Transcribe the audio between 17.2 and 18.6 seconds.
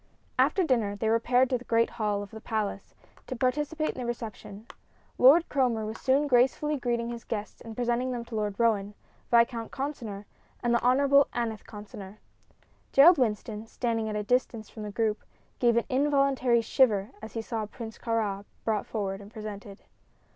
as he saw Prince Kāra